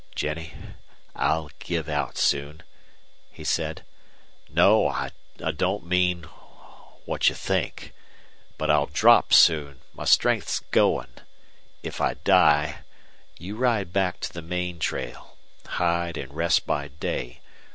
"Jennie, 0.15 0.55
I'll 1.15 1.51
give 1.59 1.87
out 1.87 2.17
soon," 2.17 2.63
he 3.29 3.43
said. 3.43 3.83
"No 4.49 4.87
I 4.87 5.11
don't 5.51 5.85
mean 5.85 6.23
what 7.05 7.29
you 7.29 7.35
think. 7.35 7.93
But 8.57 8.71
I'll 8.71 8.87
drop 8.87 9.31
soon. 9.31 9.81
My 9.93 10.05
strength's 10.05 10.61
going. 10.71 11.19
If 11.83 12.01
I 12.01 12.15
die 12.15 12.79
you 13.37 13.55
ride 13.55 13.93
back 13.93 14.19
to 14.21 14.33
the 14.33 14.41
main 14.41 14.79
trail. 14.79 15.37
Hide 15.67 16.17
and 16.17 16.33
rest 16.33 16.65
by 16.65 16.87
day. 16.87 17.39